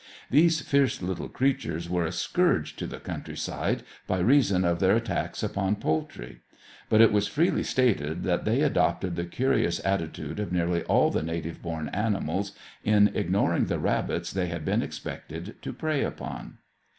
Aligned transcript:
These 0.31 0.61
fierce 0.61 0.99
little 1.03 1.29
creatures 1.29 1.87
were 1.87 2.07
a 2.07 2.11
scourge 2.11 2.75
to 2.77 2.87
the 2.87 2.97
countryside 2.99 3.83
by 4.07 4.17
reason 4.17 4.65
of 4.65 4.79
their 4.79 4.95
attacks 4.95 5.43
upon 5.43 5.75
poultry; 5.75 6.41
but 6.89 7.01
it 7.01 7.11
was 7.11 7.27
freely 7.27 7.61
stated 7.61 8.23
that 8.23 8.43
they 8.43 8.61
adopted 8.61 9.15
the 9.15 9.25
curious 9.25 9.79
attitude 9.85 10.39
of 10.39 10.51
nearly 10.51 10.81
all 10.85 11.11
the 11.11 11.21
native 11.21 11.61
born 11.61 11.87
animals 11.89 12.53
in 12.83 13.11
ignoring 13.13 13.65
the 13.65 13.77
rabbits 13.77 14.33
they 14.33 14.47
had 14.47 14.65
been 14.65 14.81
expected 14.81 15.57
to 15.61 15.71
prey 15.71 16.01
upon. 16.01 16.57